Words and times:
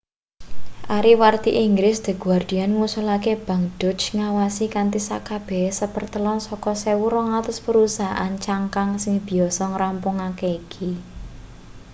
ariwarti 0.97 1.51
inggris 1.65 1.97
the 2.05 2.13
guardian 2.23 2.71
ngusulake 2.77 3.33
bank 3.45 3.63
deutsche 3.79 4.07
ngawasi 4.17 4.65
kanthi 4.75 4.99
sekabehane 5.07 5.75
sapertelon 5.79 6.39
saka 6.47 6.71
1200 6.81 7.65
perusahaan 7.65 8.33
cangkang 8.45 8.89
sing 9.03 9.15
biasa 9.27 9.63
ngrampungake 9.71 10.47
iki 10.59 10.91